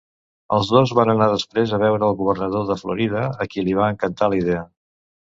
[0.55, 3.91] Els dos van anar després a veure el Governador de Florida, a qui li va
[3.97, 4.65] encantar la idea.